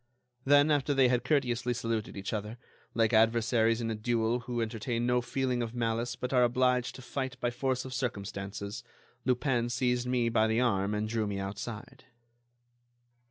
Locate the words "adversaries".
3.13-3.81